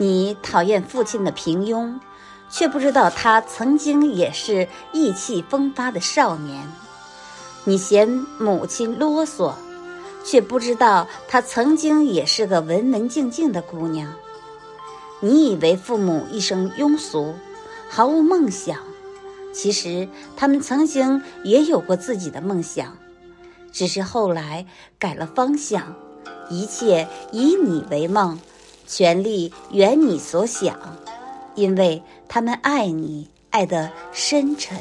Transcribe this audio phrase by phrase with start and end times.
[0.00, 2.00] 你讨厌父亲的平庸，
[2.48, 6.62] 却不知道他曾经也是意气风发的少年；
[7.64, 8.08] 你嫌
[8.38, 9.52] 母亲啰嗦，
[10.24, 14.10] 却不知道她曾经也是个文文静静的姑娘。
[15.20, 17.34] 你以为父母一生庸俗，
[17.90, 18.78] 毫无梦想，
[19.52, 22.96] 其实他们曾经也有过自己的梦想，
[23.70, 24.64] 只是后来
[24.98, 25.94] 改了方向，
[26.48, 28.40] 一切以你为梦，
[28.90, 30.76] 权力远你所想，
[31.54, 34.76] 因为他们爱你，爱得深沉。